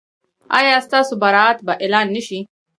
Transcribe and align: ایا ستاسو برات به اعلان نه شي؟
ایا 0.57 0.75
ستاسو 0.87 1.13
برات 1.23 1.57
به 1.65 1.73
اعلان 1.83 2.07
نه 2.15 2.21
شي؟ 2.27 2.39